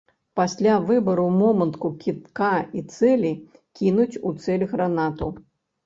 [0.39, 2.51] Пасля выбару моманту кідка
[2.81, 3.31] і цэлі
[3.77, 5.35] кінуць у цэль гранату.